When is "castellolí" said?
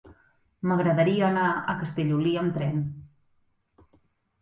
1.83-2.35